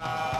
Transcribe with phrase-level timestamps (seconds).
[0.00, 0.33] Uh...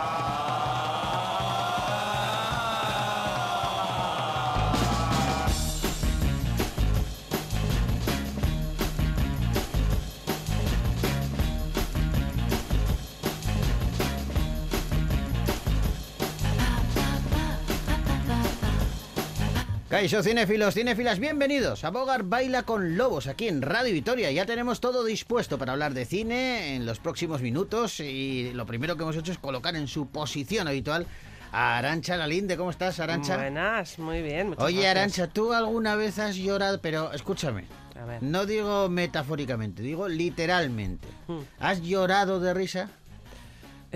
[19.94, 24.32] Caixo cinéfilos, cinéfilas, bienvenidos a Bogar Baila con Lobos aquí en Radio Vitoria.
[24.32, 28.96] Ya tenemos todo dispuesto para hablar de cine en los próximos minutos y lo primero
[28.96, 31.06] que hemos hecho es colocar en su posición habitual
[31.52, 32.56] a Arancha Lalinde.
[32.56, 33.36] ¿Cómo estás, Arancha?
[33.36, 34.48] Buenas, muy bien.
[34.48, 34.88] muchas Oye.
[34.88, 36.80] Arancha, ¿tú alguna vez has llorado?
[36.80, 38.20] Pero escúchame, A ver.
[38.20, 41.06] no digo metafóricamente, digo literalmente.
[41.28, 41.42] Hmm.
[41.60, 42.90] ¿Has llorado de risa?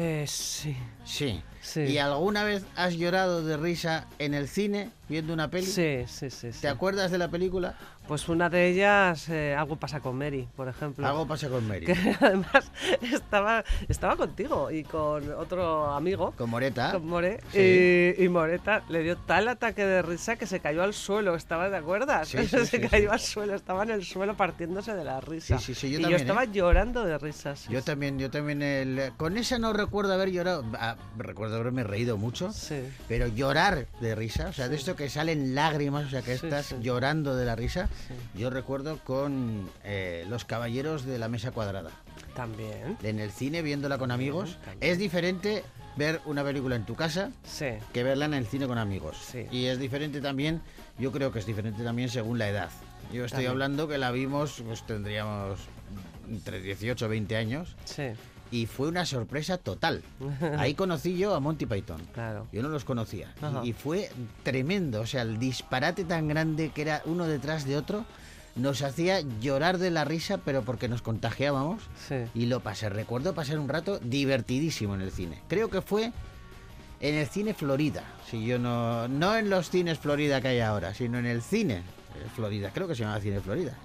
[0.01, 0.77] Eh, sí.
[1.05, 1.43] Sí.
[1.61, 1.80] Sí.
[1.80, 5.66] ¿Y alguna vez has llorado de risa en el cine viendo una peli?
[5.66, 6.52] Sí, sí, sí.
[6.52, 6.61] sí.
[6.61, 7.77] ¿Te acuerdas de la película?
[8.09, 11.07] Pues una de ellas, eh, algo pasa con Mary, por ejemplo.
[11.07, 11.85] Algo pasa con Mary.
[11.85, 12.73] Que además
[13.03, 16.93] estaba, estaba contigo y con otro amigo, Con Moreta.
[16.93, 18.15] con More, Sí.
[18.19, 21.71] y, y Moreta le dio tal ataque de risa que se cayó al suelo, ¿estabas
[21.71, 22.13] de acuerdo?
[22.24, 25.59] Sí, sí, se cayó al suelo, estaba en el suelo partiéndose de la risa.
[25.59, 26.49] Sí, sí, sí, yo y también, yo estaba ¿eh?
[26.51, 27.69] llorando de risas.
[27.69, 28.63] Yo también, yo también.
[28.63, 30.65] el- con esa no recuerdo haber llorado.
[30.80, 32.52] Ah, recuerdo haberme reído mucho.
[32.52, 32.82] Sí.
[33.07, 36.75] Pero llorar de risa, o sea, de esto que salen lágrimas, o sea, que estás
[36.80, 38.15] llorando de la risa, Sí.
[38.38, 41.91] yo recuerdo con eh, Los Caballeros de la Mesa Cuadrada.
[42.35, 42.96] También.
[43.02, 44.59] En el cine, viéndola con amigos.
[44.65, 44.93] también.
[44.93, 45.65] Es diferente
[45.96, 47.66] ver una película en tu casa Sí.
[47.93, 49.16] que verla en el cine con amigos.
[49.30, 49.46] Sí.
[49.51, 50.63] Y es diferente también,
[50.99, 52.71] yo creo que es diferente también según la edad.
[53.13, 53.51] Yo estoy También.
[53.52, 55.60] hablando que la vimos, pues tendríamos
[56.29, 57.74] entre 18 o 20 años.
[57.85, 58.02] Sí.
[58.51, 60.02] Y fue una sorpresa total.
[60.59, 62.01] Ahí conocí yo a Monty Python.
[62.15, 62.46] Claro.
[62.52, 63.35] Yo no los conocía.
[63.41, 63.60] Y- Ajá.
[63.65, 64.10] Y, fue
[64.43, 65.00] tremendo.
[65.00, 68.04] O sea, el disparate tan grande que era uno detrás de otro
[68.56, 71.82] nos hacía llorar de la risa, pero porque nos contagiábamos.
[72.09, 72.16] Sí.
[72.34, 72.88] Y lo pasé.
[72.88, 75.38] Recuerdo pasar un rato divertidísimo en el cine.
[75.49, 76.12] Creo que fue
[77.00, 78.03] en el cine Florida.
[78.28, 81.76] Si yo no, no en los cines Florida que hay ahora, sino en el cine
[81.76, 81.82] eh,
[82.34, 82.71] Florida.
[82.75, 83.76] Creo que se llamaba Cine Florida.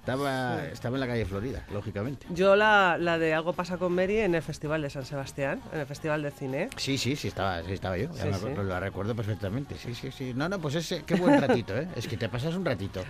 [0.00, 2.26] Estaba, estaba en la calle Florida, lógicamente.
[2.30, 5.80] Yo la, la de Algo pasa con Mary en el Festival de San Sebastián, en
[5.80, 6.70] el Festival de Cine.
[6.76, 8.10] Sí, sí, sí estaba, sí estaba yo.
[8.14, 8.38] Ya Sí, me sí.
[8.46, 9.76] acuerdo, Lo recuerdo perfectamente.
[9.76, 10.32] Sí, sí, sí.
[10.34, 11.86] No, no, pues ese, qué buen ratito, ¿eh?
[11.96, 13.02] Es que te pasas un ratito.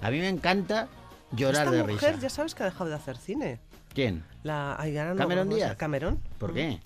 [0.00, 0.86] A mí me encanta
[1.32, 2.22] llorar Esta de mujer risa.
[2.22, 3.58] ya sabes que ha dejado de hacer cine.
[3.92, 4.24] ¿Quién?
[4.44, 5.76] La ay, ahora no ¿Cameron Díaz?
[5.76, 6.20] Cameron.
[6.38, 6.78] ¿Por qué?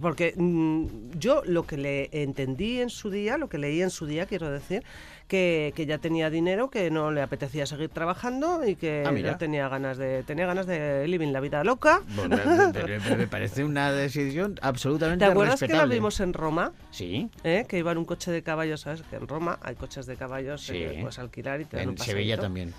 [0.00, 0.86] Porque mm,
[1.18, 4.50] yo lo que le entendí en su día, lo que leí en su día, quiero
[4.50, 4.82] decir,
[5.28, 9.38] que, que ya tenía dinero, que no le apetecía seguir trabajando y que Ah, ya
[9.38, 12.00] tenía ganas de tenía ganas de living la vida loca.
[12.14, 16.32] Bueno, me, me- me- me parece una decisión absolutamente ¿Te acuerdas que la vimos en
[16.32, 16.72] Roma?
[16.90, 17.64] Sí, ¿eh?
[17.68, 19.02] Que iba en un coche de caballos, ¿sabes?
[19.10, 20.74] Que en Roma hay coches de caballos Sí.
[20.74, 22.72] que puedes alquilar y te dan un en Sevilla también.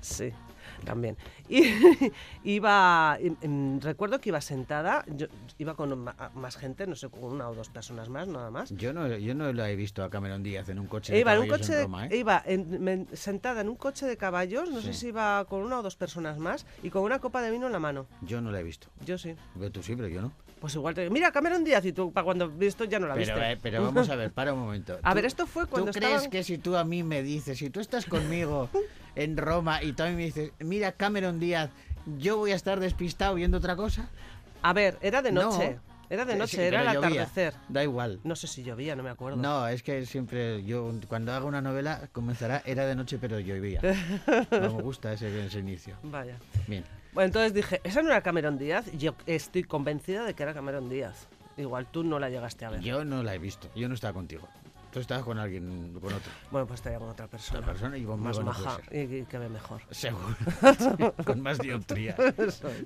[0.00, 0.30] Sí,
[0.84, 1.16] también.
[1.48, 1.62] Y
[2.42, 3.18] iba,
[3.80, 5.26] recuerdo que iba sentada, yo
[5.58, 6.04] iba con
[6.34, 8.70] más gente, no sé, con una o dos personas más, nada más.
[8.70, 11.20] Yo no, yo no lo he visto a Cameron Díaz en un coche E de
[11.20, 12.16] iba en un coche, Roma, ¿eh?
[12.16, 15.82] iba en- sentada en un coche de caballos, no sé si iba con una o
[15.82, 18.06] dos personas más, y con una copa de vino en la mano.
[18.22, 18.88] Yo no la he visto.
[19.04, 19.34] Yo sí.
[19.58, 20.32] Pero tú sí, pero yo no.
[20.60, 23.34] Pues igual te mira, Cameron Díaz, y tú para cuando visto ya no la Pero,
[23.34, 23.52] viste.
[23.52, 24.98] eh, pero vamos a ver, para un momento.
[25.02, 27.56] A ver, esto fue cuando ¿Tú crees estaban- que si tú a mí me dices,
[27.58, 28.68] si tú estás conmigo
[29.14, 31.70] en Roma y mí me dices, mira Cameron Díaz,
[32.18, 34.08] yo voy a estar despistado viendo otra cosa?
[34.62, 35.42] A ver, era de No.
[35.50, 35.78] noche.
[36.10, 37.22] Era de noche, sí, era el llovía.
[37.22, 37.54] atardecer.
[37.68, 38.18] Da igual.
[38.24, 39.36] No sé si llovía, no me acuerdo.
[39.36, 43.80] No, es que siempre yo cuando hago una novela comenzará era de noche pero llovía.
[44.50, 45.94] No me gusta ese, ese inicio.
[46.02, 46.36] Vaya.
[46.66, 46.84] Bien.
[47.12, 48.90] Bueno, entonces dije, esa no era Cameron Díaz.
[48.98, 51.28] Yo estoy convencida de que era Cameron Díaz.
[51.56, 52.80] Igual tú no la llegaste a ver.
[52.80, 53.70] Yo no la he visto.
[53.76, 54.48] Yo no estaba contigo.
[54.92, 56.32] Tú estabas con alguien, con otro.
[56.50, 57.60] Bueno, pues estaría con otra persona.
[57.60, 59.12] Otra persona y conmigo más no maja ser.
[59.12, 59.82] y, que ve mejor.
[59.90, 60.34] Seguro.
[61.24, 62.16] Con más dioptría.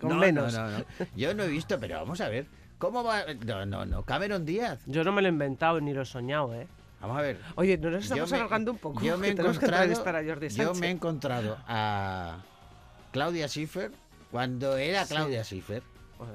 [0.00, 0.52] con No, menos.
[0.52, 0.84] No, no, no.
[1.16, 2.46] Yo no he visto, pero vamos a ver.
[2.76, 3.22] ¿Cómo va?
[3.46, 4.02] No, no, no.
[4.02, 4.80] Cameron Díaz.
[4.84, 6.66] Yo no me lo he inventado ni lo he soñado, ¿eh?
[7.00, 7.40] Vamos a ver.
[7.54, 9.00] Oye, no nos estamos me- alargando un poco.
[9.00, 12.38] Yo me he encontrado, a Jordi yo me he encontrado a
[13.12, 13.92] Claudia Schiffer
[14.30, 15.14] cuando era Sí.
[15.14, 15.82] Claudia Schiffer.
[16.18, 16.34] Bueno,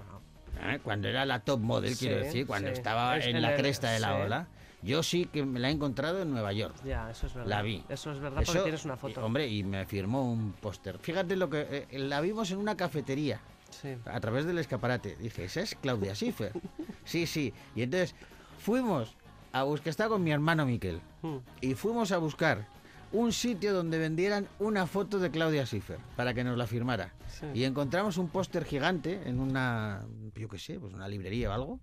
[0.73, 0.79] ¿eh?
[0.83, 2.73] Cuando era la top model, Sí, quiero decir, cuando sí.
[2.73, 4.47] estaba Es en en la el- cresta de la ola.
[4.81, 6.75] Yo sí que me la he encontrado en Nueva York.
[6.85, 7.49] ya, eso es verdad.
[7.49, 7.83] La vi.
[7.89, 9.23] Eso es verdad porque Eso- tienes una foto.
[9.25, 10.97] Hombre, y me firmó un póster.
[10.99, 13.89] Fíjate lo que eh, la vimos en una cafetería Sí.
[14.05, 15.15] a través del escaparate.
[15.17, 16.53] Dije, esa es Claudia Schiffer.
[17.05, 17.53] sí, sí.
[17.75, 18.15] Y entonces
[18.57, 19.15] fuimos
[19.51, 21.37] a buscar, estaba con mi hermano Miquel, Mm.
[21.61, 22.65] y fuimos a buscar
[23.11, 27.11] un sitio donde vendieran una foto de Claudia Schiffer para que nos la firmara.
[27.27, 27.47] Sí.
[27.55, 30.03] Y encontramos un póster gigante en una,
[30.35, 31.79] yo qué sé, pues una librería o algo.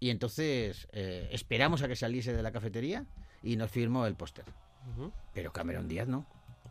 [0.00, 3.06] Y entonces eh, esperamos a que saliese de la cafetería
[3.42, 4.44] y nos firmó el póster.
[5.34, 6.26] Pero Cameron Díaz no.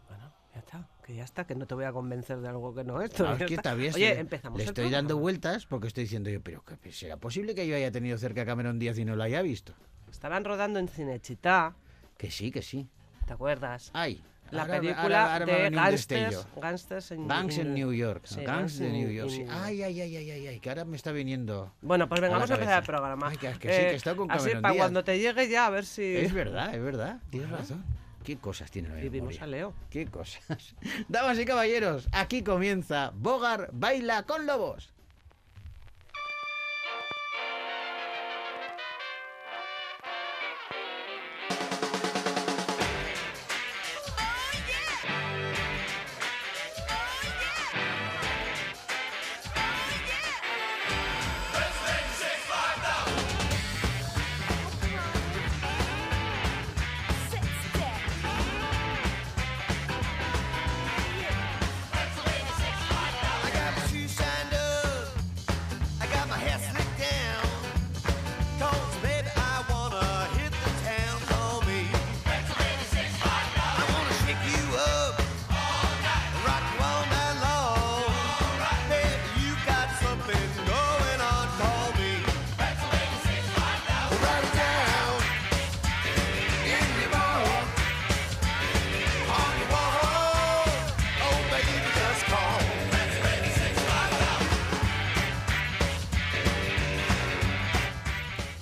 [0.08, 2.84] Bueno, Ya está, que ya está, que no te voy a convencer de algo que
[2.84, 3.18] no es.
[3.20, 3.62] No, es que está.
[3.64, 4.98] todavía Oye, empezamos le el estoy programa.
[5.02, 8.44] dando vueltas porque estoy diciendo yo, pero que será posible que yo haya tenido cerca
[8.44, 9.74] a Cameron Díaz y no lo haya visto.
[10.10, 11.76] Estaban rodando en Cinechita,
[12.18, 12.88] Que sí, que sí.
[13.26, 13.90] ¿te acuerdas?
[13.94, 16.48] Ay, La ahora- película ahora- ahora de Gangsters.
[16.62, 18.22] Gangsters en, Gangs en New York.
[18.26, 19.30] Sí, Gangs de New York.
[19.32, 19.46] sí.
[19.50, 21.74] Ay, ay, ay, ay, ay, ay, que ahora me está viniendo.
[21.82, 22.92] Bueno, pues venga, a vamos a empezar el cabeza.
[22.92, 23.28] programa.
[23.28, 24.76] Eh, Ay, que- que sí, que estado con Así, para Díaz.
[24.78, 26.16] cuando te llegue ya, a ver si...
[26.16, 27.20] Es verdad, es verdad.
[27.30, 27.84] Tienes razón.
[28.24, 29.74] ¿Qué cosas tiene la Vivimos a Leo.
[29.92, 30.76] ¿Qué cosas?
[31.10, 34.92] Damas y caballeros, aquí comienza Bogar Baila con Lobos.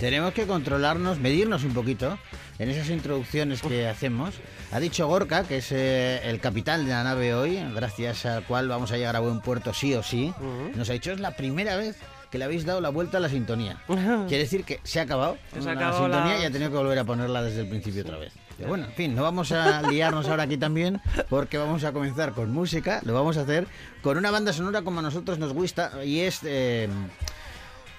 [0.03, 2.19] Tenemos que controlarnos, medirnos un poquito
[2.59, 4.35] en esas introducciones que hacemos.
[4.73, 8.67] Ha dicho Gorka, que es eh, el capitán de la nave hoy, gracias al cual
[8.67, 10.33] vamos a llegar a buen puerto sí o sí.
[10.75, 11.95] Nos ha dicho es la primera vez
[12.29, 13.77] que le habéis dado la vuelta a la sintonía.
[13.87, 16.69] Quiere decir que se ha acabado se ha la acabado sintonía la- y ha tenido
[16.71, 18.33] que volver a ponerla desde el principio otra vez.
[18.57, 22.33] Pero bueno, en fin, no vamos a liarnos ahora aquí también porque vamos a comenzar
[22.33, 22.99] con música.
[23.05, 23.67] Lo vamos a hacer
[24.01, 26.41] con una banda sonora como a nosotros nos gusta y es...
[26.43, 26.89] eh,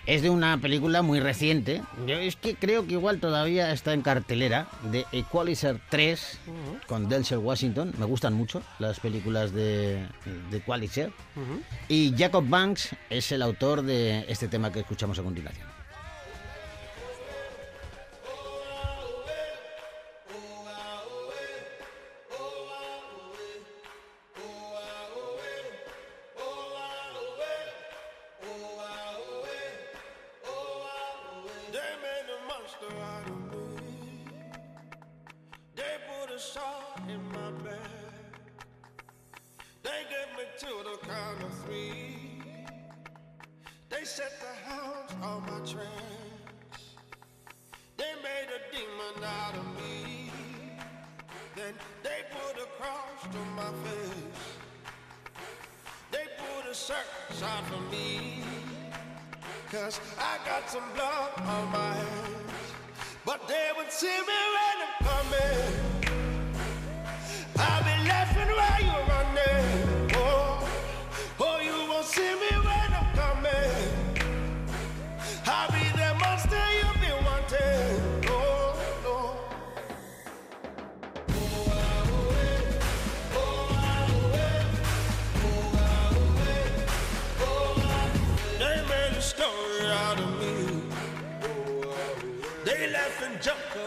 [0.06, 1.82] es de una película muy reciente.
[2.06, 6.38] Yo es que creo que igual todavía está en cartelera de Equalizer 3
[6.86, 7.94] con Denzel Washington.
[7.98, 10.06] Me gustan mucho las películas de,
[10.50, 11.12] de Equalizer.
[11.88, 15.73] Y Jacob Banks es el autor de este tema que escuchamos a continuación.
[61.38, 62.72] On my hands.
[63.24, 65.93] But they would see me when I'm coming.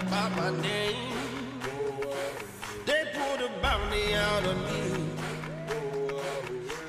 [0.07, 1.59] About my name.
[2.85, 4.83] They pulled a bounty out of me.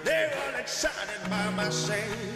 [0.05, 2.35] They're all excited by my shame.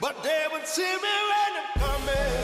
[0.00, 2.35] But they would see me when I'm coming.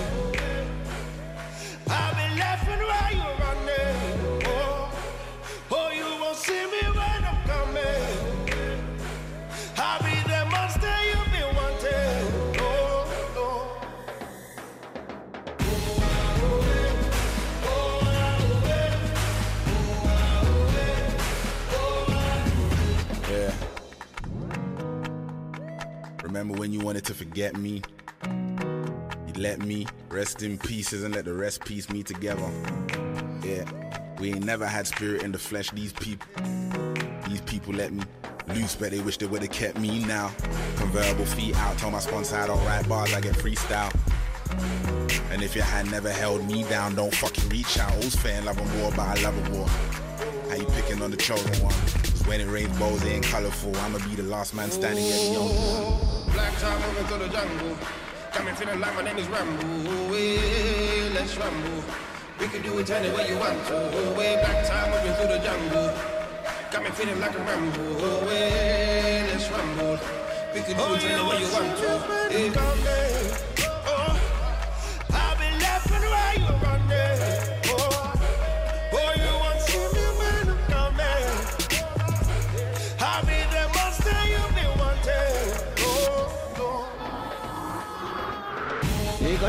[26.53, 27.81] Remember when you wanted to forget me?
[28.27, 32.47] You let me rest in pieces and let the rest piece me together.
[33.43, 33.65] Yeah.
[34.19, 36.27] We ain't never had spirit in the flesh, these people.
[37.27, 38.03] These people let me
[38.49, 40.31] loose, but they wish they would've kept me now.
[40.77, 43.91] Convertible feet out, told my sponsor I don't write bars, I get freestyle.
[45.33, 47.95] And if your hand never held me down, don't fucking reach out.
[47.95, 49.69] All's fair in love and war, but I love a war.
[50.51, 51.75] How you picking on the chosen one?
[52.27, 53.77] when it rains bows, ain't colorful.
[53.79, 56.12] I'ma be the last man standing at the only one.
[56.63, 57.77] Time moving through the jungle.
[58.33, 60.15] Got me feeling like my name is Rambo.
[60.15, 61.83] Hey, let's ramble.
[62.39, 64.15] We can do it any way you want to.
[64.17, 65.93] Way black time moving through the jungle.
[66.71, 67.83] Got me feeling like a Rambo.
[67.99, 69.99] Oh, hey, let's ramble.
[70.55, 71.91] We can do it any way you want to.
[72.31, 73.12] Yeah.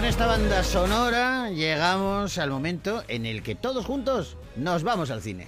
[0.03, 5.21] Con esta banda sonora llegamos al momento en el que todos juntos nos vamos al
[5.21, 5.47] cine.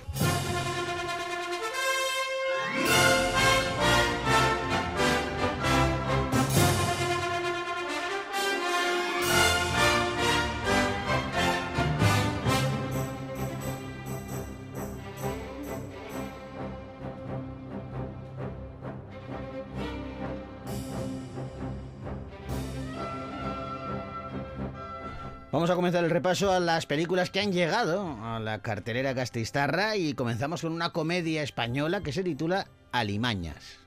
[25.66, 29.96] Vamos a comenzar el repaso a las películas que han llegado a la cartelera Gastistarra
[29.96, 33.80] y comenzamos con una comedia española que se titula Alimañas.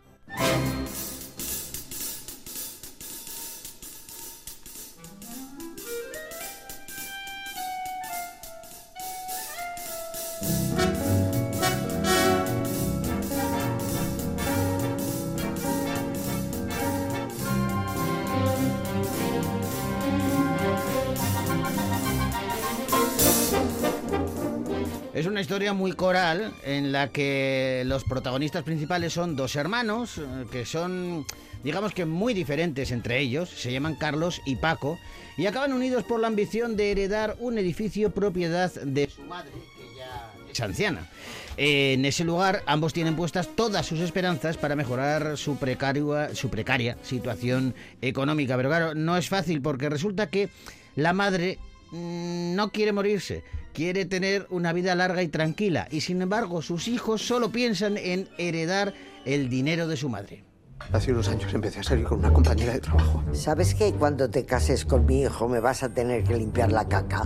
[25.49, 31.25] Historia muy coral en la que los protagonistas principales son dos hermanos eh, que son,
[31.65, 34.99] digamos que muy diferentes entre ellos, se llaman Carlos y Paco,
[35.39, 39.97] y acaban unidos por la ambición de heredar un edificio propiedad de su madre, que
[39.97, 41.09] ya es anciana.
[41.57, 46.99] En ese lugar ambos tienen puestas todas sus esperanzas para mejorar su, precaria, su precaria
[47.01, 50.51] situación económica, pero claro, no es fácil porque resulta que
[50.95, 51.59] la madre
[51.93, 57.27] no quiere morirse, quiere tener una vida larga y tranquila y sin embargo sus hijos
[57.27, 60.45] solo piensan en heredar el dinero de su madre.
[60.93, 63.23] Hace unos años empecé a salir con una compañera de trabajo.
[63.33, 66.89] ¿Sabes que cuando te cases con mi hijo me vas a tener que limpiar la
[66.89, 67.25] caca?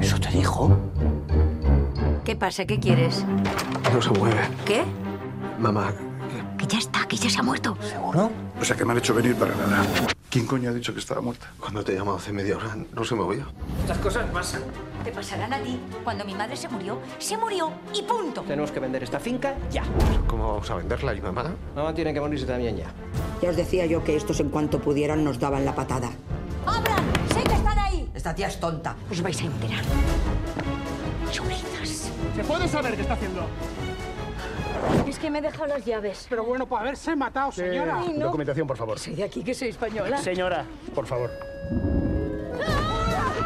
[0.00, 0.78] ¿Eso te dijo?
[2.24, 2.64] ¿Qué pasa?
[2.66, 3.24] ¿Qué quieres?
[3.92, 4.40] No se mueve.
[4.64, 4.82] ¿Qué?
[5.58, 5.92] Mamá,
[6.58, 7.76] Que ya está, que ya se ha muerto.
[7.82, 8.30] ¿seguro?
[8.60, 9.84] O sea que me han hecho venir para nada.
[10.30, 11.50] ¿Quién coño ha dicho que estaba muerta?
[11.58, 13.44] Cuando te he llamado hace media hora no se movía.
[15.02, 15.80] Te pasarán a ti.
[16.04, 18.42] Cuando mi madre se murió, se murió y punto.
[18.42, 19.82] Tenemos que vender esta finca ya.
[20.28, 21.14] ¿Cómo vamos a venderla?
[21.14, 21.52] ¿Y mamá?
[21.74, 22.92] Mamá tiene que morirse también ya.
[23.42, 26.10] Ya os decía yo que estos en cuanto pudieran nos daban la patada.
[26.64, 27.04] ¡Abran!
[27.34, 28.08] ¡Sé que están ahí!
[28.14, 28.94] Esta tía es tonta.
[29.10, 29.82] Os vais a enterar.
[31.32, 32.12] Chulizas.
[32.36, 33.40] ¿Se puede saber qué está haciendo?
[35.08, 36.26] Es que me he dejado las llaves.
[36.28, 37.98] Pero bueno, por haberse matado, señora.
[37.98, 38.26] Ay, no.
[38.26, 38.98] Documentación, por favor.
[38.98, 40.18] Soy de aquí, que soy española.
[40.18, 40.64] Señora.
[40.94, 41.30] Por favor.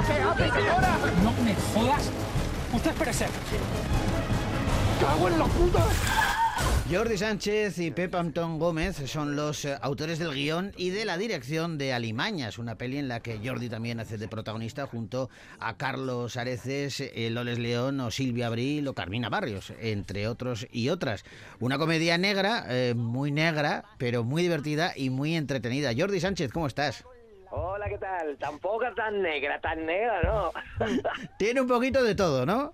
[0.06, 0.98] ¿Qué hace, señora?
[1.22, 2.10] No me jodas.
[2.72, 3.26] Usted espérese.
[5.00, 5.86] ¡Cago en la puta!
[6.94, 11.18] Jordi Sánchez y Pep Antón Gómez son los eh, autores del guion y de la
[11.18, 15.76] dirección de Alimañas, una peli en la que Jordi también hace de protagonista junto a
[15.76, 21.24] Carlos Areces, eh, Loles León o Silvia Abril o Carmina Barrios, entre otros y otras.
[21.58, 25.90] Una comedia negra, eh, muy negra, pero muy divertida y muy entretenida.
[25.98, 27.04] Jordi Sánchez, ¿cómo estás?
[27.50, 28.38] Hola, ¿qué tal?
[28.38, 30.52] Tampoco tan negra, tan negra, ¿no?
[31.38, 32.72] Tiene un poquito de todo, ¿no?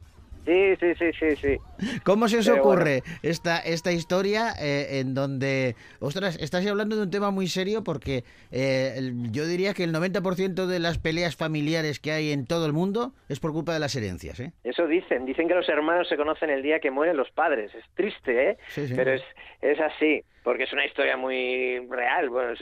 [0.50, 2.00] Sí, sí, sí, sí, sí.
[2.04, 7.02] ¿Cómo se os Pero ocurre esta, esta historia eh, en donde, ostras, estás hablando de
[7.02, 12.00] un tema muy serio porque eh, yo diría que el 90% de las peleas familiares
[12.00, 14.52] que hay en todo el mundo es por culpa de las herencias, ¿eh?
[14.64, 15.24] Eso dicen.
[15.24, 17.74] Dicen que los hermanos se conocen el día que mueren los padres.
[17.74, 18.58] Es triste, ¿eh?
[18.68, 18.94] Sí, sí.
[18.94, 19.22] Pero es,
[19.62, 22.30] es así, porque es una historia muy real.
[22.30, 22.54] Bueno,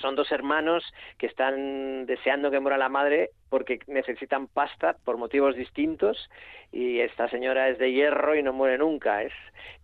[0.00, 0.84] son dos hermanos
[1.18, 6.30] que están deseando que muera la madre porque necesitan pasta por motivos distintos
[6.72, 9.22] y esta señora es de hierro y no muere nunca.
[9.22, 9.32] Es,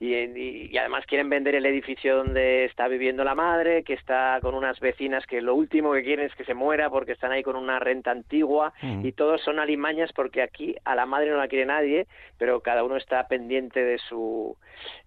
[0.00, 4.38] y, y- y además quieren vender el edificio donde está viviendo la madre, que está
[4.42, 7.42] con unas vecinas que lo último que quieren es que se muera porque están ahí
[7.42, 9.06] con una renta antigua Mm.
[9.06, 12.06] y todos son alimañas porque aquí a la madre no la quiere nadie,
[12.38, 14.56] pero cada uno está pendiente de su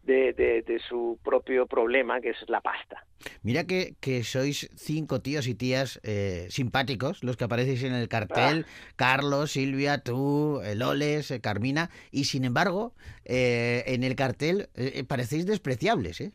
[0.03, 3.03] de, de- de su propio problema, que es la pasta.
[3.43, 8.07] Mira que, que sois cinco tíos y tías eh, simpáticos los que aparecéis en el
[8.07, 12.93] cartel, Carlos, Silvia, tú, Loles, eh, Carmina, y sin embargo,
[13.25, 16.31] eh, en el cartel eh, eh, parecéis despreciables, ¿eh?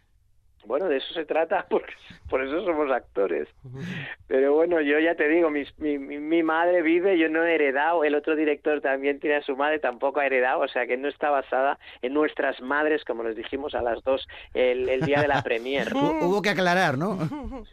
[0.66, 1.92] Bueno, de eso se trata, porque
[2.28, 3.48] por eso somos actores.
[4.26, 7.54] Pero bueno, yo ya te digo, mis- mi, mi, mi madre vive, yo no he
[7.54, 10.96] heredado, el otro director también tiene a su madre, tampoco ha heredado, o sea que
[10.96, 15.20] no está basada en nuestras madres, como les dijimos a las dos el, el día
[15.20, 15.88] de la premier.
[15.92, 17.16] Hu- Hubo que aclarar, ¿no?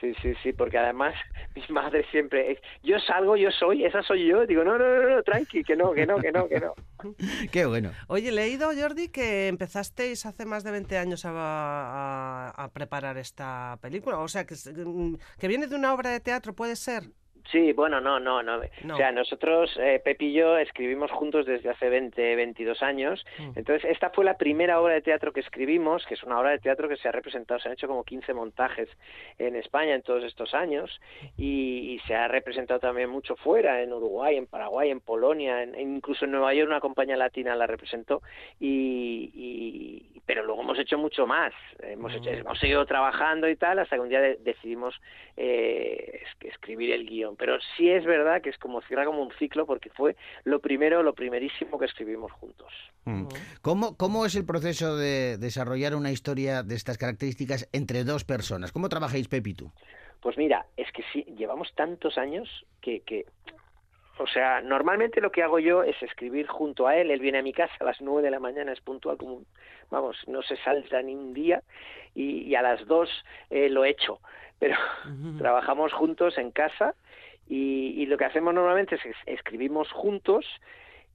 [0.00, 1.14] Sí, sí, sí, porque además
[1.56, 4.46] mi madre siempre, es, yo salgo, yo soy, esa soy yo.
[4.46, 6.74] Digo, no, no, no, no, tranqui, que no, que no, que no, que no.
[7.50, 7.92] Qué bueno.
[8.08, 13.16] Oye, he leído, Jordi, que empezasteis hace más de 20 años a, a- a preparar
[13.18, 14.18] esta película.
[14.18, 14.70] O sea, que, es-
[15.38, 17.04] que viene de una obra de teatro, ¿puede ser?
[17.52, 18.60] Sí, bueno, no, no, no.
[18.82, 18.94] No.
[18.94, 23.24] O sea, nosotros, eh, Pep y yo, escribimos juntos desde hace 20, 22 años.
[23.38, 23.52] Mm.
[23.56, 26.58] Entonces, esta fue la primera obra de teatro que escribimos, que es una obra de
[26.58, 28.88] teatro que se ha representado, se han hecho como 15 montajes
[29.38, 31.00] en España en todos estos años
[31.36, 35.78] y, y se ha representado también mucho fuera, en Uruguay, en Paraguay, en Polonia, en-
[35.78, 38.22] incluso en Nueva York una compañía latina la representó.
[38.58, 41.52] Y, y- pero luego hemos hecho mucho más.
[41.80, 45.00] Hemos, hecho- hemos seguido trabajando y tal hasta que un día de- decidimos
[45.36, 47.35] eh, es- escribir el guion.
[47.36, 51.02] Pero sí es verdad que es como cierra como un ciclo porque fue lo primero,
[51.02, 52.72] lo primerísimo que escribimos juntos.
[53.04, 53.26] Mm.
[53.62, 58.72] ¿Cómo, ¿Cómo es el proceso de desarrollar una historia de estas características entre dos personas?
[58.72, 59.70] ¿Cómo trabajáis, Pepi, tú?
[60.20, 62.48] Pues mira, es que sí, llevamos tantos años
[62.80, 63.26] que, que,
[64.18, 67.42] o sea, normalmente lo que hago yo es escribir junto a él, él viene a
[67.42, 69.46] mi casa a las nueve de la mañana, es puntual como, un-
[69.90, 71.62] vamos, no se salta ni un día,
[72.14, 73.08] y, y a las dos
[73.50, 74.20] eh, lo he hecho,
[74.58, 74.76] pero
[75.38, 76.94] trabajamos juntos en casa
[77.46, 80.44] y, y lo que hacemos normalmente es, es- escribimos juntos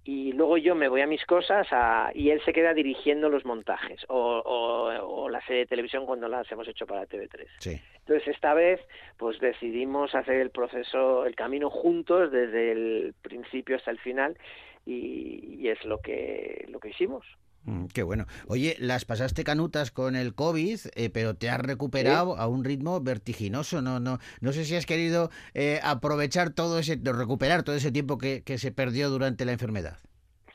[0.03, 3.45] y luego yo me voy a mis cosas a- y él se queda dirigiendo los
[3.45, 7.47] montajes o, o- o la serie de televisión cuando las hemos hecho para TV3.
[7.59, 7.79] Sí.
[7.99, 8.79] Entonces esta vez
[9.17, 14.35] pues decidimos hacer el proceso, el camino juntos desde el principio hasta el final
[14.87, 17.23] y, y es lo que lo que hicimos.
[17.65, 18.25] Mm, qué bueno.
[18.47, 22.99] Oye, las pasaste canutas con el COVID, eh, pero te has recuperado a un ritmo
[23.01, 23.81] vertiginoso.
[23.81, 28.17] No, no, no sé si has querido eh, aprovechar todo ese, recuperar todo ese tiempo
[28.17, 29.97] que, que se perdió durante la enfermedad.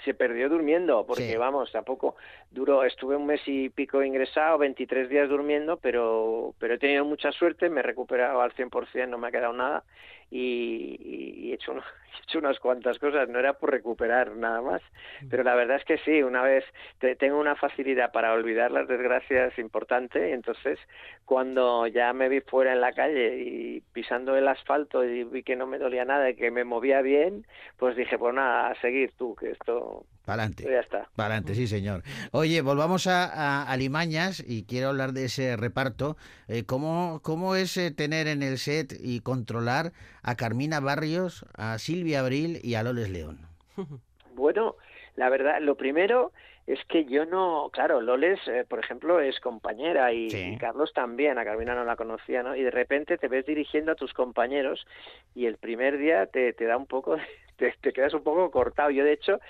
[0.05, 1.37] se perdió durmiendo, porque Sí.
[1.37, 2.15] vamos, tampoco
[2.53, 7.33] duró, estuve un mes y pico ingresado, 23 días durmiendo, pero, pero he tenido mucha
[7.33, 9.83] suerte, me he recuperado al 100%, no me ha quedado nada
[10.30, 10.97] y,
[11.47, 14.83] y he, hecho, he hecho unas cuantas cosas, no era por recuperar nada más,
[15.30, 16.64] pero la verdad es que sí, una vez
[16.99, 20.78] te- tengo una facilidad para olvidar las desgracias importante, y entonces
[21.25, 25.56] cuando ya me vi fuera en la calle y pisando el asfalto y vi que
[25.56, 27.47] no me dolía nada y que me movía bien,
[27.78, 30.64] pues dije, pues nada, a seguir tú, que esto Para adelante.
[30.71, 31.09] ya está.
[31.16, 32.02] Para adelante, sí, señor.
[32.32, 36.17] Oye, volvamos a, a, a Limañas y quiero hablar de ese reparto.
[36.49, 41.78] Eh, ¿cómo, ¿Cómo es eh, tener en el set y controlar a Carmina Barrios, a
[41.78, 43.39] Silvia Abril y a Loles León?
[44.34, 44.76] Bueno,
[45.15, 46.30] la verdad, lo primero
[46.67, 50.52] es que yo no, claro, Loles, eh, por ejemplo, es compañera y, Sí.
[50.52, 52.54] y Carlos también, a Carmina no la conocía, ¿no?
[52.54, 54.86] Y de repente te ves dirigiendo a tus compañeros
[55.34, 57.17] y el primer día te, te da un poco,
[57.56, 58.91] te, te quedas un poco cortado.
[58.91, 59.41] Yo, de hecho,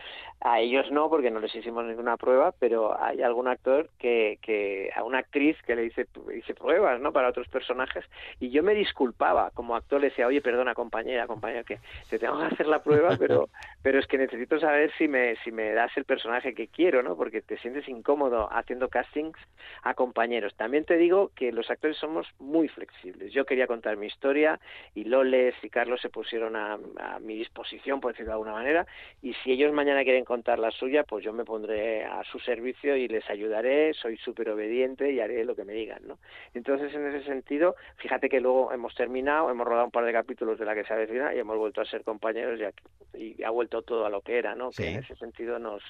[0.47, 4.91] a ellos no, porque no les hicimos ninguna prueba, pero hay algún actor que, que
[4.95, 6.07] a una actriz que le hice,
[6.37, 7.13] hice pruebas, ¿no?
[7.13, 8.05] Para otros personajes
[8.39, 12.39] y yo me disculpaba como actor, le decía, oye, perdona, compañera, compañera, que te tengo
[12.39, 13.49] que hacer la prueba, pero
[13.83, 17.17] pero es que necesito saber si me si me das el personaje que quiero, ¿no?
[17.17, 19.39] Porque te sientes incómodo haciendo castings
[19.83, 20.55] a compañeros.
[20.55, 23.33] También te digo que los actores somos muy flexibles.
[23.33, 24.61] Yo quería contar mi historia
[24.95, 28.87] y Loles y Carlos se pusieron a, a mi disposición, por decirlo de alguna manera,
[29.23, 32.97] y si ellos mañana quieren contar la suya, pues yo me pondré a su servicio
[32.97, 36.19] y les ayudaré, soy súper obediente y haré lo que me digan, ¿no?
[36.55, 40.59] Entonces, en ese sentido, fíjate que luego hemos terminado, hemos rodado un par de capítulos
[40.59, 43.51] de la que se avecina y hemos vuelto a ser compañeros y, aquí- y ha
[43.51, 44.73] vuelto todo a lo que era, ¿no?
[44.73, 44.83] Sí.
[44.83, 45.83] Que en ese sentido nos,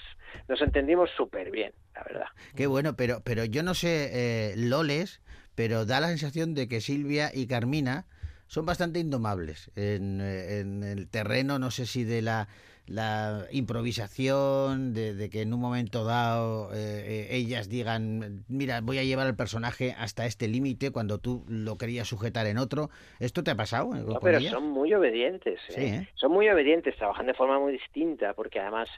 [0.49, 2.27] nos entendimos súper bien, la verdad.
[2.57, 5.21] Qué bueno, pero, pero yo no sé, eh, Loles,
[5.55, 8.07] pero da la sensación de que Silvia y Carmina
[8.49, 12.47] son bastante indomables en, eh, en el terreno, no sé si de la,
[12.87, 18.99] la improvisación, de, de que en un momento dado eh, eh, ellas digan, mira, voy
[18.99, 22.91] a llevar el personaje hasta este límite cuando tú lo querías sujetar en otro.
[23.19, 23.95] ¿Esto te ha pasado?
[23.97, 24.53] eh, No, pero ellas?
[24.53, 25.59] son muy obedientes.
[25.71, 25.73] ¿eh?
[25.73, 26.09] Sí, ¿eh?
[26.15, 28.89] Son muy obedientes, trabajan de forma muy distinta, porque además,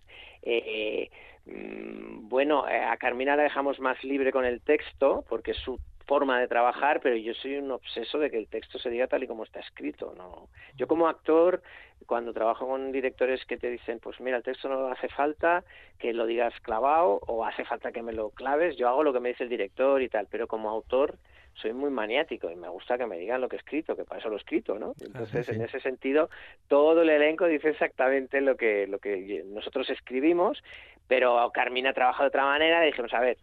[0.43, 1.11] eh,
[1.47, 6.49] mm, bueno, a Carmina la dejamos más libre con el texto, porque su forma de
[6.49, 9.45] trabajar, pero yo soy un obseso de que el texto se diga tal y como
[9.45, 10.15] está escrito.
[10.17, 11.63] no Yo como actor,
[12.07, 15.65] cuando trabajo con directores que te dicen, pues mira, el texto no hace falta
[15.99, 19.21] que lo digas clavado o hace falta que me lo claves, yo hago lo que
[19.21, 21.19] me dice el director y tal, pero como autor
[21.61, 24.21] soy muy maniático y me gusta que me digan lo que he escrito, que para
[24.21, 24.95] eso lo he escrito, ¿no?
[25.01, 25.53] Entonces, sí.
[25.53, 26.31] en ese sentido,
[26.69, 30.63] todo el elenco dice exactamente lo que lo que nosotros escribimos,
[31.07, 33.39] pero Carmina trabaja de otra manera, y dijimos, a ver,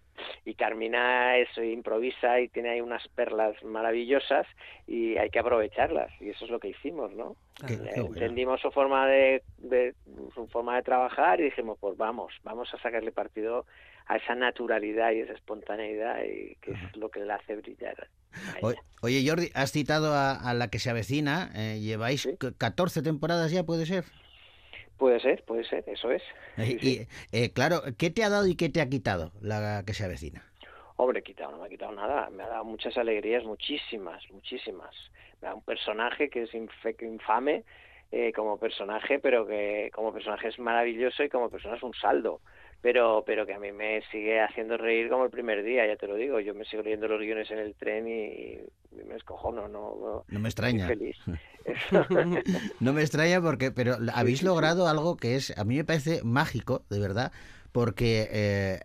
[0.46, 4.48] y Carmina improvisa y tiene ahí unas perlas maravillosas
[4.88, 7.36] y hay que aprovecharlas y eso es lo que hicimos, ¿no?
[7.68, 8.06] Qué- qué bueno.
[8.14, 9.94] Entendimos su forma de, de-
[10.34, 13.66] su forma de trabajar y dijimos, pues vamos, vamos a sacarle partido
[14.08, 18.08] a esa naturalidad y esa espontaneidad y que es lo que le hace brillar.
[18.62, 21.52] O- Oye, Jordi, has citado a, a la que se avecina.
[21.56, 24.06] eh, lleváis c- 14 temporadas ya, ¿puede ser?
[24.98, 26.24] Puede ser, puede ser, eso es.
[26.58, 29.94] Eh, y, eh, claro, ¿qué te ha dado y qué te ha quitado la que
[29.94, 30.44] se avecina?
[30.98, 32.30] Hombre, quitado, no me ha quitado nada.
[32.30, 34.96] Me ha dado muchas alegrías, muchísimas, muchísimas.
[35.42, 37.66] Me ha dado un personaje que es infame
[38.12, 42.42] eh, como personaje, pero que como personaje es maravilloso y como persona es un saldo.
[42.82, 46.08] Pero, pero que a mí me sigue haciendo reír como el primer día, ya te
[46.08, 46.40] lo digo.
[46.40, 50.26] Yo me sigo leyendo los guiones en el tren y, y me escojono, no, no,
[50.28, 50.88] No me extraña.
[50.88, 51.18] Feliz.
[52.80, 56.84] No me extraña porque, pero habéis logrado algo que es, a mí me parece mágico,
[56.90, 57.32] de verdad,
[57.72, 58.80] porque eh,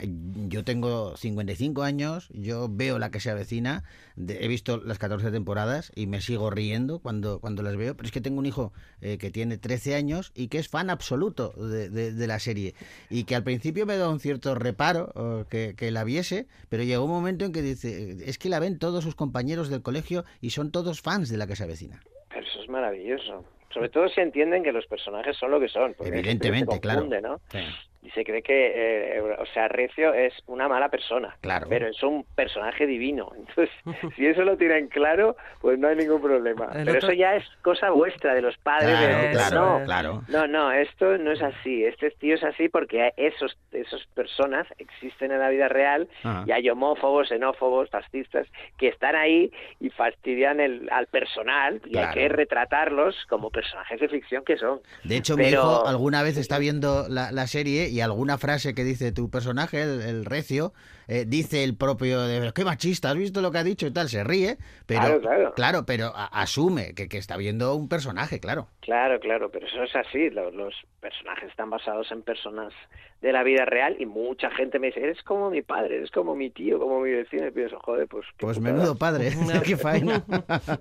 [0.49, 3.85] yo tengo 55 años, yo veo la que se avecina,
[4.17, 8.07] de- he visto las 14 temporadas y me sigo riendo cuando, cuando las veo, pero
[8.09, 11.51] es que tengo un hijo eh, que tiene 13 años y que es fan absoluto
[11.51, 12.75] de, de- de la serie
[13.11, 16.83] y que al principio me da un cierto reparo eh, que, que la viese, pero
[16.83, 20.00] llegó un momento en que dice, es que la ven todos sus compañeros del colegio
[20.41, 22.01] y son todos fans de la que se avecina.
[22.29, 23.45] Pero eso es maravilloso.
[23.73, 25.95] Sobre todo si entienden que los personajes son lo que son.
[25.95, 27.01] porque se Evidentemente, claro.
[27.01, 27.41] confunde, ¿no?
[27.51, 27.59] Sí.
[28.03, 31.67] Y se cree que, eh, o sea, Recio es una mala persona, Claro.
[31.69, 33.31] pero es un personaje divino.
[33.37, 33.71] Entonces,
[34.17, 36.67] si eso lo tienen claro, pues no hay ningún problema.
[36.75, 38.97] El pero otro- eso ya es cosa vuestra, de los padres.
[38.99, 40.23] Claro, de, claro, no, claro.
[40.29, 41.85] no, no, esto no es así.
[41.85, 46.45] Este tío es así porque esos, esas personas existen en la vida real Ajá.
[46.47, 48.47] y hay homófobos, xenófobos, fascistas
[48.79, 52.09] que están ahí y fastidian el, al personal y Claro.
[52.09, 54.81] hay que retratarlos como personajes de ficción que son.
[55.05, 58.85] De hecho, mi hijo alguna vez está viendo la, la serie y alguna frase que
[58.85, 60.73] dice tu personaje, el, el recio,
[61.09, 64.09] eh, dice el propio de qué machista, ¿has visto lo que ha dicho y tal?
[64.09, 65.87] Se ríe, pero Claro, claro.
[65.87, 68.69] pero a- asume que, que está viendo un personaje, claro.
[68.81, 70.31] Claro, claro, pero eso es así.
[70.31, 72.73] Los, los personajes están basados en personas
[73.21, 76.35] de la vida real y mucha gente me dice, eres como mi padre, eres como
[76.35, 77.47] mi tío, como mi vecino.
[77.47, 78.27] Y pienso, joder, pues...
[78.39, 78.75] Pues putada.
[78.75, 79.31] menudo padre,
[79.65, 80.25] qué faena.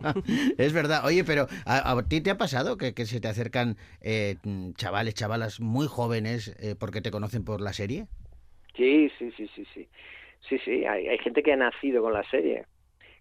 [0.57, 1.05] es verdad.
[1.05, 4.35] Oye, pero ¿a, a ti te ha pasado que, que se te acercan eh,
[4.75, 8.07] chavales, chavalas muy jóvenes eh, porque te conocen por la serie?
[8.75, 9.87] Sí, sí, sí, sí, sí.
[10.47, 12.65] Sí, sí, hay, hay gente que ha nacido con la serie.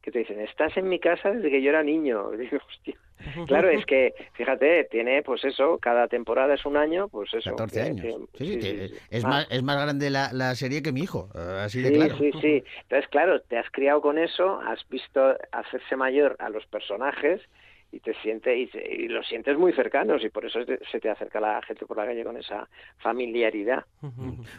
[0.03, 2.33] Que te dicen, estás en mi casa desde que yo era niño.
[2.35, 2.97] Y digo, hostia.
[3.49, 7.51] Claro, es que, fíjate, tiene, pues eso, cada temporada es un año, pues eso.
[7.51, 8.29] 14 que- años.
[8.33, 8.95] que- Sí, sí.
[9.11, 9.29] Es, Ah.
[9.29, 12.17] más, es más grande la, la serie que mi hijo, así de claro.
[12.17, 12.63] sí, sí.
[12.83, 17.41] Entonces, claro, te has criado con eso, has visto hacerse mayor a los personajes
[17.91, 20.61] y te sientes y, y los sientes muy cercanos y por eso
[20.93, 23.85] se te acerca la gente por la calle con esa familiaridad.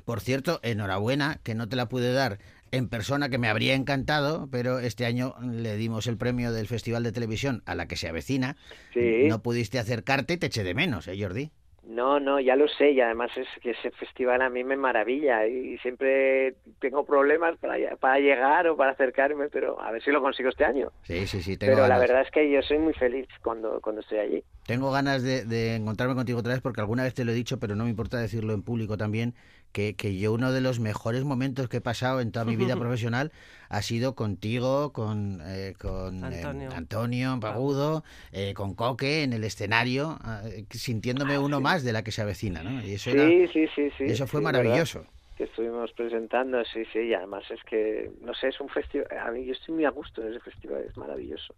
[0.05, 2.39] Por cierto, enhorabuena, que no te la pude dar
[2.71, 7.03] en persona, que me habría encantado, pero este año le dimos el premio del Festival
[7.03, 8.55] de Televisión a la que se avecina.
[8.93, 9.27] Sí.
[9.27, 11.51] No pudiste acercarte y te eché de menos, ¿eh, Jordi?
[11.89, 15.47] No, no, ya lo sé y además es que ese festival a mí me maravilla
[15.47, 20.21] y siempre tengo problemas para, para llegar o para acercarme, pero a ver si lo
[20.21, 20.91] consigo este año.
[21.01, 24.01] Sí, sí, sí, tengo Pero la verdad es que yo soy muy feliz cuando, cuando
[24.01, 24.43] estoy allí.
[24.67, 27.59] Tengo ganas de, de encontrarme contigo otra vez porque alguna vez te lo he dicho,
[27.59, 29.33] pero no me importa decirlo en público también,
[29.71, 32.75] que, que yo uno de los mejores momentos que he pasado en toda mi vida
[32.79, 33.31] profesional
[33.69, 36.43] ha sido contigo, con, eh, con eh,
[36.75, 37.39] Antonio.
[37.39, 42.21] Pagudo, eh, con Coque en el escenario, eh, sintiéndome uno más de la que se
[42.21, 42.83] avecina, ¿no?
[42.83, 44.03] Y eso, Ah, Sí, sí, sí, sí.
[44.05, 44.99] eso fue maravilloso.
[44.99, 45.13] ¿verdad?
[45.39, 49.31] Que estuvimos presentando, sí, sí, y además es que, no sé, es un festival, a
[49.31, 51.55] mí yo estoy muy a gusto en ese festival, es maravilloso.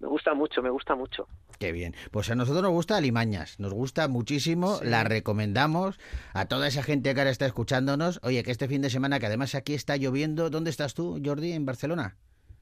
[0.00, 1.26] Me gusta mucho, me gusta mucho.
[1.58, 1.96] Qué bien.
[2.12, 5.98] Pues a nosotros nos gusta Alimañas, nos gusta muchísimo, la recomendamos
[6.34, 8.20] a toda esa gente que ahora está escuchándonos.
[8.22, 11.50] Oye, que este fin de semana, que además aquí está lloviendo, ¿dónde estás tú, Jordi?
[11.50, 12.14] ¿En Barcelona?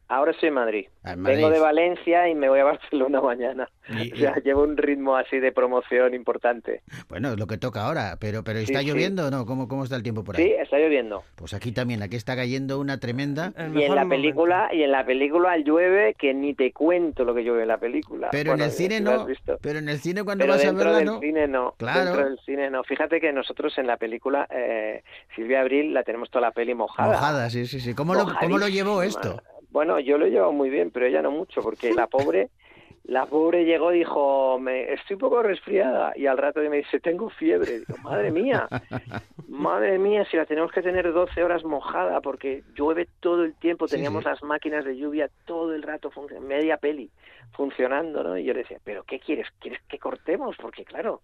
[0.06, 0.86] Ahora estoy en Madrid.
[1.02, 1.54] Ah, en Vengo Madrid.
[1.56, 3.68] de Valencia y me voy a Barcelona mañana.
[3.88, 6.82] Y- O sea, llevo un ritmo así de promoción importante.
[7.08, 8.90] Bueno, es lo que toca ahora, pero, pero ¿está Sí, sí.
[8.90, 9.46] lloviendo o no?
[9.46, 10.44] ¿Cómo, ¿Cómo está el tiempo por ahí?
[10.44, 11.22] Sí, está lloviendo.
[11.36, 13.52] Pues aquí también, aquí está cayendo una tremenda.
[13.56, 14.08] Y en la momento.
[14.10, 17.78] película, y en la película llueve que ni te cuento lo que llueve en la
[17.78, 18.28] película.
[18.30, 19.24] Pero Bueno, en el cine no.
[19.26, 19.58] visto.
[19.62, 21.20] Pero en el cine cuando Pero vas a verla del no.
[21.20, 21.74] cine no.
[21.78, 22.04] Claro.
[22.04, 22.84] Dentro del cine no.
[22.84, 25.02] Fíjate que nosotros en la película eh,
[25.34, 27.08] Silvia Abril la tenemos toda la peli mojada.
[27.12, 27.94] Mojada, sí, sí, sí.
[27.94, 29.40] ¿Cómo lo, cómo lo llevó esto?
[29.74, 32.50] Bueno, yo lo he llevado muy bien, pero ella no mucho, porque la pobre,
[33.02, 37.00] la pobre llegó y dijo, me, estoy un poco resfriada, y al rato me dice,
[37.00, 37.80] tengo fiebre.
[37.80, 38.68] Digo, madre mía,
[39.48, 43.88] madre mía, si la tenemos que tener 12 horas mojada, porque llueve todo el tiempo,
[43.88, 44.28] Sí, teníamos sí.
[44.28, 47.10] las máquinas de lluvia todo el rato, media peli,
[47.56, 48.38] funcionando, ¿no?
[48.38, 49.48] Y yo le decía, ¿pero qué quieres?
[49.58, 50.56] ¿Quieres que cortemos?
[50.56, 51.20] Porque claro,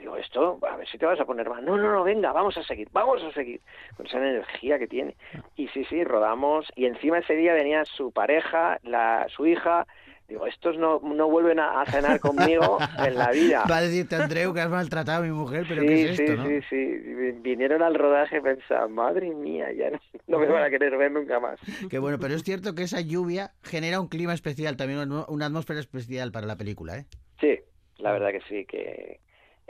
[0.00, 1.62] Digo, esto, a ver si te vas a poner mal.
[1.64, 3.60] No, no, no, venga, vamos a seguir, vamos a seguir.
[3.96, 5.14] Con esa energía que tiene.
[5.56, 6.66] Y sí, sí, rodamos.
[6.74, 9.86] Y encima ese día venía su pareja, la, su hija,
[10.30, 13.64] Digo, estos no, no vuelven a, a cenar conmigo en la vida.
[13.68, 16.22] Va a decirte, Andreu, que has maltratado a mi mujer, pero sí, ¿qué es sí,
[16.22, 16.46] esto, no?
[16.46, 17.32] sí, sí.
[17.42, 21.10] Vinieron al rodaje y pensaban, madre mía, ya no, no me van a querer ver
[21.10, 21.58] nunca más.
[21.90, 25.80] Qué bueno, pero es cierto que esa lluvia genera un clima especial, también una atmósfera
[25.80, 27.06] especial para la película, ¿eh?
[27.40, 27.58] Sí,
[27.98, 29.18] la verdad que sí, que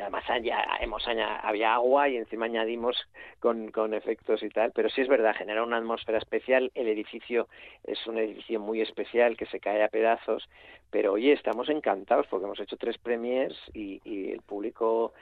[0.00, 2.96] además ya hemos aña- había agua y encima añadimos
[3.38, 7.48] con, con efectos y tal, pero sí es verdad, genera una atmósfera especial, el edificio
[7.84, 10.48] es un edificio muy especial que se cae a pedazos,
[10.90, 15.12] pero oye, estamos encantados porque hemos hecho tres premiers y, y el público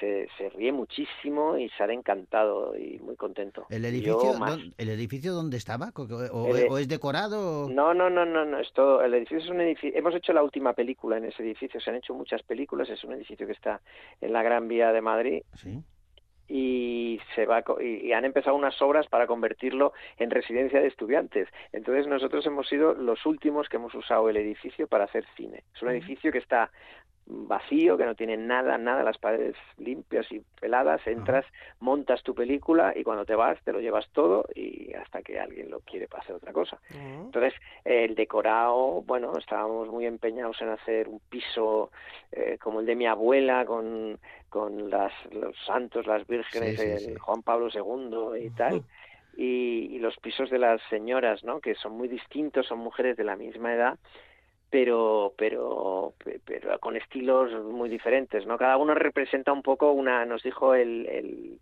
[0.00, 3.66] se, se ríe muchísimo y sale encantado y muy contento.
[3.68, 4.32] ¿El edificio,
[4.78, 5.92] ¿el edificio dónde estaba?
[5.96, 7.68] ¿O, o- El- o es decorado?
[7.68, 10.72] No, no, no, no, no, esto, el edificio es un edificio, hemos hecho la última
[10.72, 13.80] película en ese edificio, se han hecho muchas películas, es un edificio que está
[14.22, 15.82] en la Gran Vía de Madrid Sí.
[16.48, 21.48] y se va y, y han empezado unas obras para convertirlo en residencia de estudiantes.
[21.72, 25.62] Entonces nosotros hemos sido los últimos que hemos usado el edificio para hacer cine.
[25.74, 26.70] Es un edificio que está
[27.26, 31.46] vacío, que no tiene nada, nada, las paredes limpias y peladas, entras,
[31.80, 35.70] montas tu película y cuando te vas te lo llevas todo y hasta que alguien
[35.70, 36.78] lo quiere para hacer otra cosa.
[36.90, 37.54] Entonces,
[37.84, 41.90] el decorado, bueno, estábamos muy empeñados en hacer un piso
[42.32, 46.90] eh, como el de mi abuela, con, con las, los santos, las vírgenes, Sí, sí,
[46.92, 47.14] el sí.
[47.16, 48.82] Juan Pablo II y tal.
[49.34, 51.60] Y, y los pisos de las señoras, ¿no?
[51.60, 53.98] Que son muy distintos, son mujeres de la misma edad,
[54.72, 60.24] pero pero pe- pero con estilos muy diferentes no cada uno representa un poco una
[60.24, 61.60] nos dijo el, el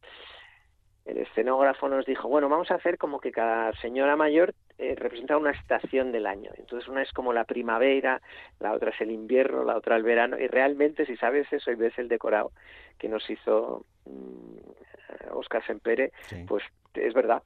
[1.07, 5.37] el escenógrafo nos dijo bueno vamos a hacer como que cada señora mayor eh, representa
[5.37, 8.23] una estación del año entonces una es como la primavera
[8.61, 11.75] la otra es el invierno la otra el verano y realmente si sabes eso y
[11.75, 12.53] ves el decorado
[12.97, 16.45] que nos hizo mm, Oscar Sempere Sí.
[16.47, 16.63] pues
[16.95, 17.43] es verdad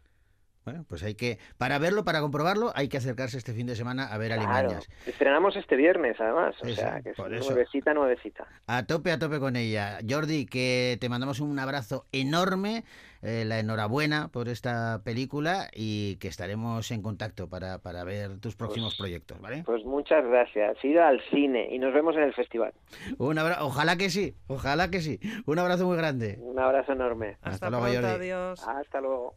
[0.64, 4.06] Bueno, pues hay que, para verlo, para comprobarlo, hay que acercarse este fin de semana
[4.06, 4.88] a ver claro Alimañas.
[5.06, 9.56] estrenamos este viernes además o sea que es nuevecita nuevecita A tope, a tope con
[9.56, 9.98] ella.
[10.08, 12.84] Jordi, que te mandamos un abrazo enorme,
[13.22, 18.56] eh, la enhorabuena por esta película y que estaremos en contacto para, para ver tus
[18.56, 19.62] próximos proyectos, ¿vale?
[19.64, 20.82] Pues muchas gracias.
[20.84, 22.72] Ir al cine y nos vemos en el festival.
[23.18, 25.20] Un abrazo, ojalá que sí, ojalá que sí.
[25.46, 26.38] Un abrazo muy grande.
[26.40, 27.36] Un abrazo enorme.
[27.42, 28.06] Hasta luego, Jordi.
[28.06, 28.66] adiós.
[28.66, 29.34] Hasta luego.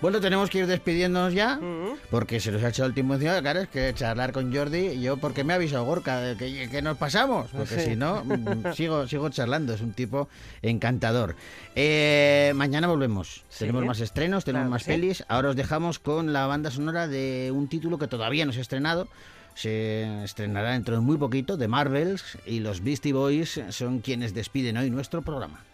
[0.00, 1.58] Bueno, tenemos que ir despidiéndonos ya,
[2.08, 3.40] porque se nos ha hecho el tiempo encima.
[3.40, 6.68] Claro, es que charlar con Jordi, y yo, porque me ha avisado Gorka de que,
[6.70, 7.90] que nos pasamos, porque Sí.
[7.90, 10.28] si no, mm, sigo, sigo charlando, es un tipo
[10.62, 11.34] encantador.
[11.74, 13.58] Eh, mañana volvemos, Sí.
[13.60, 14.90] tenemos más estrenos, tenemos Claro más sí.
[14.92, 15.24] pelis.
[15.26, 18.62] Ahora os dejamos con la banda sonora de un título que todavía no se ha
[18.62, 19.08] estrenado.
[19.54, 24.76] Se estrenará dentro de muy poquito, de Marvels, y los Beastie Boys son quienes despiden
[24.76, 25.64] hoy nuestro programa.